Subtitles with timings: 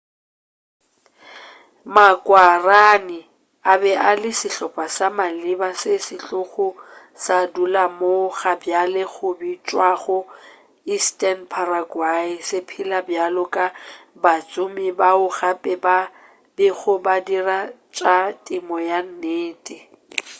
[1.93, 3.19] ma-guaraní
[3.71, 6.67] a be a le sehlopa sa maleba sa setlogo
[7.23, 10.17] sa go dula moo gabjale go bitšwago
[10.93, 13.65] eastern paraguay se phela bjalo ka
[14.23, 15.97] batsomi bao gape ba
[16.55, 17.57] bego ba dira
[17.95, 18.15] tša
[18.45, 19.75] temo ya nnete